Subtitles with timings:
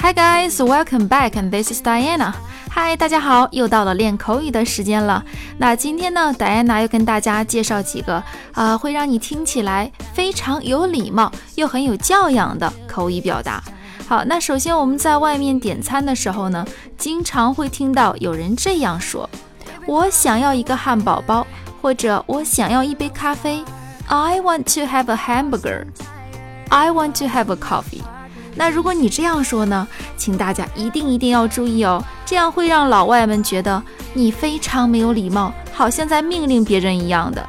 [0.00, 2.34] Hi guys, welcome back, and this is Diana.
[2.74, 5.24] Hi，大家好，又到了练口语的时间了。
[5.56, 8.22] 那今天呢，Diana 要跟大家介绍几个
[8.52, 13.62] 啊，会让你听起来非常有礼貌又很有教养的口语表达。
[14.06, 16.66] 好，那首先我们在外面点餐的时候呢，
[16.98, 19.28] 经常会听到有人这样说
[19.88, 21.46] ：“我想要一个汉堡包，
[21.80, 23.64] 或者我想要一杯咖啡。
[24.08, 25.86] ”I want to have a hamburger.
[26.76, 28.02] I want to have a coffee.
[28.54, 37.42] 那如果你这样说呢，请大家一定一定要注意哦，这样会让老外们觉得你非常没有礼貌，好像在命令别人一样的。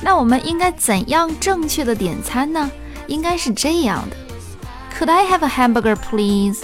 [0.00, 2.70] 那我们应该怎样正确的点餐呢？
[3.08, 4.16] 应该是这样的
[4.96, 6.62] ：Could I have a hamburger, please?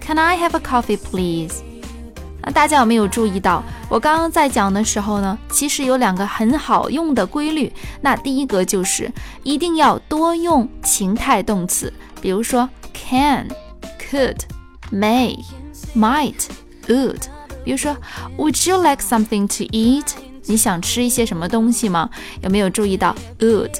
[0.00, 1.65] Can I have a coffee, please?
[2.46, 7.70] 那大家有没有注意到，我刚刚在讲的时候呢，其实有两个很好用的规律。
[8.00, 12.66] 那第一个就是一定要多用情态动词，比如说。
[13.08, 13.50] Can,
[14.10, 14.38] could,
[14.90, 15.38] may,
[15.94, 16.46] might,
[16.88, 17.20] would。
[17.62, 17.94] 比如说
[18.38, 20.06] ，Would you like something to eat？
[20.46, 22.08] 你想吃一些什么东西吗？
[22.40, 23.74] 有没有注意到 would？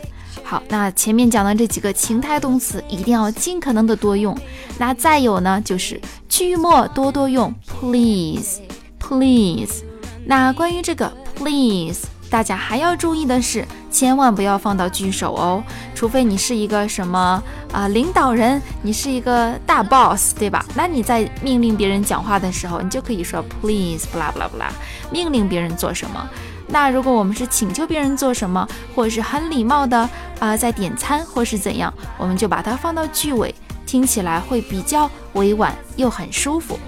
[0.48, 4.36] 好，那前面讲的这几个情态动词一定要尽可能的多用。
[4.78, 8.60] 那再有呢，就是句末多多用 please,
[9.00, 9.82] please。
[10.24, 12.06] 那关于这个 please。
[12.28, 15.62] 大家还要注意的是，千万不要放到句首哦，
[15.94, 17.40] 除非你是一个什么
[17.72, 20.66] 啊领导人，你是一个大 boss，对吧？
[20.74, 24.70] 那你在命令别人讲话的时候，你就可以说 please blablabla
[25.08, 26.28] 命令别人做什么。
[26.68, 30.08] 那如果我们是请求别人做什么，或者是很礼貌的
[30.40, 33.54] 啊在点餐或是怎样，我们就把它放到句尾，
[33.86, 36.78] 听起来会比较委婉又很舒服。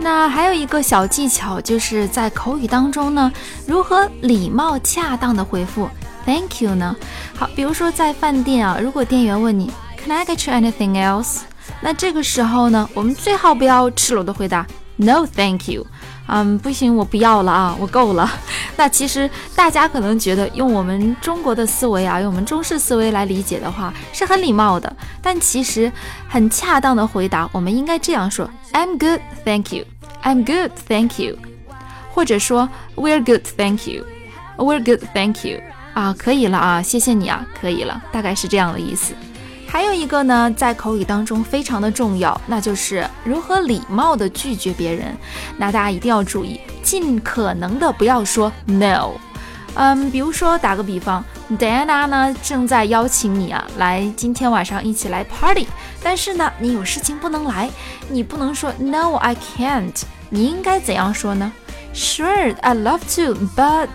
[0.00, 3.32] 那还有一个小技巧，就是在口语当中呢，
[3.66, 5.88] 如何礼貌恰当的回复
[6.24, 6.94] Thank you 呢？
[7.34, 11.40] 好，比如说在饭店啊，如果店员问你 Can I get you anything else？
[11.80, 14.66] 那这个时候呢，我们最好不要赤裸的回答
[14.98, 15.86] No Thank you。
[16.30, 18.30] 嗯，不行，我不要了啊，我够了。
[18.76, 24.94] 那其实大家可能觉得用我们中国的思维啊，用我们中式思维来理解的话，是很礼貌的。
[25.22, 25.90] 但其实
[26.28, 29.86] 很恰当的回答，我们应该这样说：I'm good, thank you.
[30.22, 31.38] I'm good, thank you.
[32.12, 34.04] 或者说 We're good, thank you.
[34.58, 35.60] We're good, thank you.
[35.94, 39.14] 啊，可以了啊，谢谢你啊，可以了，大概是这样的意思。
[39.70, 45.14] 还有一个呢，在口语当中非常的重要，那就是如何礼貌的拒绝别人。
[45.58, 49.10] 那大家一定要注意，尽可能的不要说 no。
[49.74, 51.22] 嗯，比如说打个比方
[51.58, 55.68] ，Diana 呢正在邀请你啊来今天晚上一起来 party，
[56.02, 57.70] 但是呢你有事情不能来，
[58.08, 61.52] 你不能说 no I can't，你应该怎样说呢
[61.94, 63.88] ？Sure, I love to，but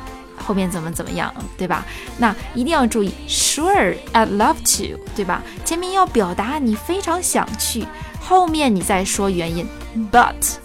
[0.46, 1.86] 后面怎么怎么样，对吧？
[2.18, 5.42] 那一定要注意，Sure, I'd love to，对吧？
[5.64, 7.88] 前面要表达你非常想去，
[8.20, 9.68] 后面你再说原因。
[10.12, 10.58] But,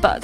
[0.00, 0.22] but，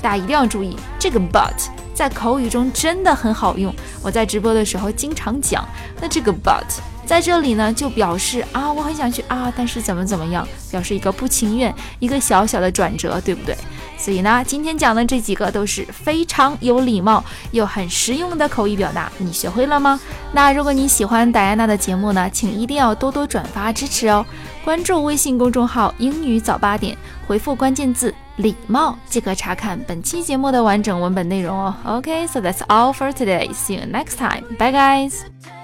[0.00, 3.74] 大家一定要注意，这个 but 在口语中真的很好用。
[4.02, 5.66] 我在直播的时候经常讲。
[6.00, 6.64] 那这个 but
[7.04, 13.56] 在这里呢，就表示啊，我很想去啊，但是怎么怎么样，表示一个不情愿，一个小小的转折，对不对？
[14.00, 20.00] 所以呢，今天讲的这几个都是非常有礼貌又很实用的口语表达，你学会了吗？
[20.32, 24.24] 那如果你喜欢戴安娜的节目呢，请一定要多多转发支持哦！
[24.64, 26.96] 关注微信公众号“英语早八点”，
[27.28, 31.74] 回复关键字“礼貌”即可查看本期节目的完整文本内容哦。
[31.84, 33.52] OK，so that's all for today.
[33.52, 34.44] See you next time.
[34.56, 35.59] Bye, guys.